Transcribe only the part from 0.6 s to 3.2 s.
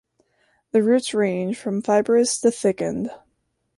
The roots range from fibrous to thickened.